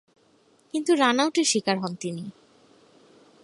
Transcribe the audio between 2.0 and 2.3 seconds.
তিনি।